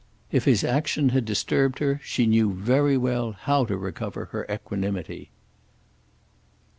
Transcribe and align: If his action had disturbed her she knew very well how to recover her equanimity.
If 0.31 0.45
his 0.45 0.63
action 0.63 1.09
had 1.09 1.25
disturbed 1.25 1.77
her 1.77 2.01
she 2.03 2.25
knew 2.25 2.53
very 2.55 2.97
well 2.97 3.33
how 3.33 3.65
to 3.65 3.77
recover 3.77 4.25
her 4.31 4.47
equanimity. 4.49 5.29